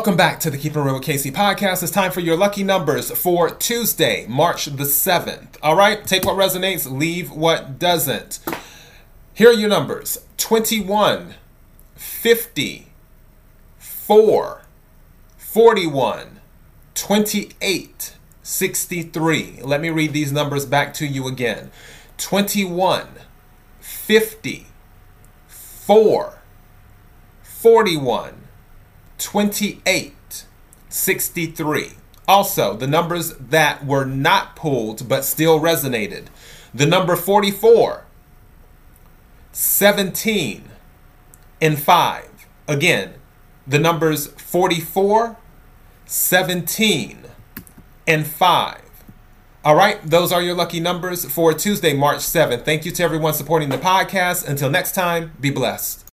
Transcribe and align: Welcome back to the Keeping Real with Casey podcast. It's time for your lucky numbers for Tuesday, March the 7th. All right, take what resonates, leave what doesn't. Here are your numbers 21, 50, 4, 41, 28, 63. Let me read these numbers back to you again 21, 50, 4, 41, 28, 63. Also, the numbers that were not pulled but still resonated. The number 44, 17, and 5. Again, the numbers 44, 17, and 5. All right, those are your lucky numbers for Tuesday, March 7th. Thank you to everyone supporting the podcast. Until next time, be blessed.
Welcome 0.00 0.16
back 0.16 0.40
to 0.40 0.50
the 0.50 0.56
Keeping 0.56 0.82
Real 0.82 0.94
with 0.94 1.02
Casey 1.02 1.30
podcast. 1.30 1.82
It's 1.82 1.92
time 1.92 2.10
for 2.10 2.20
your 2.20 2.34
lucky 2.34 2.64
numbers 2.64 3.10
for 3.10 3.50
Tuesday, 3.50 4.24
March 4.26 4.64
the 4.64 4.84
7th. 4.84 5.58
All 5.62 5.76
right, 5.76 6.02
take 6.06 6.24
what 6.24 6.36
resonates, 6.36 6.90
leave 6.90 7.30
what 7.30 7.78
doesn't. 7.78 8.38
Here 9.34 9.50
are 9.50 9.52
your 9.52 9.68
numbers 9.68 10.24
21, 10.38 11.34
50, 11.96 12.86
4, 13.76 14.62
41, 15.36 16.40
28, 16.94 18.16
63. 18.42 19.58
Let 19.62 19.82
me 19.82 19.90
read 19.90 20.14
these 20.14 20.32
numbers 20.32 20.64
back 20.64 20.94
to 20.94 21.06
you 21.06 21.28
again 21.28 21.70
21, 22.16 23.06
50, 23.80 24.66
4, 25.46 26.38
41, 27.42 28.39
28, 29.20 30.44
63. 30.88 31.90
Also, 32.26 32.74
the 32.74 32.86
numbers 32.86 33.34
that 33.34 33.84
were 33.84 34.04
not 34.04 34.56
pulled 34.56 35.08
but 35.08 35.24
still 35.24 35.60
resonated. 35.60 36.26
The 36.72 36.86
number 36.86 37.16
44, 37.16 38.04
17, 39.52 40.64
and 41.60 41.78
5. 41.78 42.46
Again, 42.68 43.14
the 43.66 43.78
numbers 43.78 44.28
44, 44.28 45.36
17, 46.06 47.18
and 48.06 48.26
5. 48.26 48.80
All 49.62 49.74
right, 49.74 50.02
those 50.02 50.32
are 50.32 50.40
your 50.40 50.54
lucky 50.54 50.80
numbers 50.80 51.26
for 51.26 51.52
Tuesday, 51.52 51.92
March 51.92 52.20
7th. 52.20 52.64
Thank 52.64 52.86
you 52.86 52.92
to 52.92 53.02
everyone 53.02 53.34
supporting 53.34 53.68
the 53.68 53.76
podcast. 53.76 54.48
Until 54.48 54.70
next 54.70 54.92
time, 54.92 55.32
be 55.38 55.50
blessed. 55.50 56.06